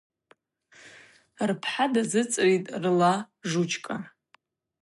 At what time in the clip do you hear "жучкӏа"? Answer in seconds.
3.49-3.97